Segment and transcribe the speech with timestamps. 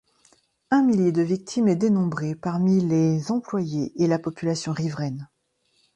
[0.71, 5.29] Un millier de victimes est dénombré parmi les employés et la population riveraine.